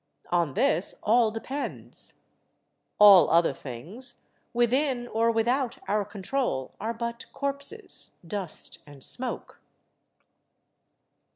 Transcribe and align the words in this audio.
On 0.31 0.55
this 0.55 0.99
all 1.03 1.29
depends. 1.29 2.15
All 2.97 3.29
other 3.29 3.53
things, 3.53 4.15
within 4.51 5.07
or 5.07 5.29
without 5.29 5.77
our 5.87 6.03
control, 6.05 6.73
are 6.79 6.91
but 6.95 7.27
corpses, 7.33 8.09
dust, 8.25 8.79
and 8.87 9.03
smoke. 9.03 9.61